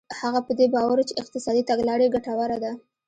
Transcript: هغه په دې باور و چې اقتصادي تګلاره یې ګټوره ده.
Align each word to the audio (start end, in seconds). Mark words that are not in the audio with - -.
هغه 0.19 0.39
په 0.47 0.51
دې 0.59 0.67
باور 0.75 0.97
و 0.99 1.07
چې 1.09 1.19
اقتصادي 1.21 1.63
تګلاره 1.69 2.03
یې 2.05 2.13
ګټوره 2.15 2.57
ده. 2.63 2.71